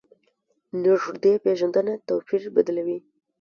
[0.83, 2.97] نږدې پېژندنه توپیر بدلوي.